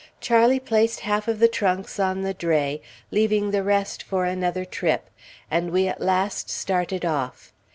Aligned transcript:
Charlie 0.19 0.59
placed 0.59 1.01
half 1.01 1.27
of 1.27 1.37
the 1.37 1.47
trunks 1.47 1.99
on 1.99 2.23
the 2.23 2.33
dray, 2.33 2.81
leaving 3.11 3.51
the 3.51 3.61
rest 3.61 4.01
for 4.01 4.25
another 4.25 4.65
trip; 4.65 5.11
and 5.51 5.69
we 5.69 5.87
at 5.87 6.01
last 6.01 6.49
started 6.49 7.05
off. 7.05 7.53